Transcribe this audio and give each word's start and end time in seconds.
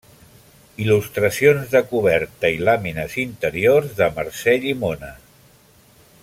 Il·lustracions 0.85 1.67
de 1.75 1.81
coberta 1.91 2.51
i 2.55 2.65
làmines 2.69 3.19
interiors 3.27 3.93
de 4.01 4.09
Mercè 4.17 4.57
Llimona. 4.65 5.13